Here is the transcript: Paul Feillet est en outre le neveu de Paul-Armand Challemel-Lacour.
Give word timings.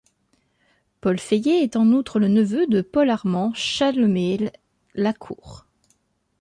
Paul 0.99 1.19
Feillet 1.19 1.61
est 1.61 1.75
en 1.75 1.91
outre 1.91 2.19
le 2.19 2.27
neveu 2.27 2.65
de 2.65 2.81
Paul-Armand 2.81 3.53
Challemel-Lacour. 3.53 5.67